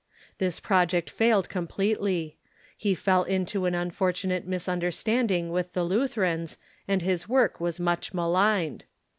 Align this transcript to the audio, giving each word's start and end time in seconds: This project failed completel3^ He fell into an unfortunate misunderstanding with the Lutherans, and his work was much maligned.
This 0.39 0.59
project 0.59 1.11
failed 1.11 1.47
completel3^ 1.47 2.33
He 2.75 2.95
fell 2.95 3.21
into 3.21 3.67
an 3.67 3.75
unfortunate 3.75 4.47
misunderstanding 4.47 5.51
with 5.51 5.73
the 5.73 5.83
Lutherans, 5.83 6.57
and 6.87 7.03
his 7.03 7.29
work 7.29 7.59
was 7.59 7.79
much 7.79 8.11
maligned. 8.11 8.85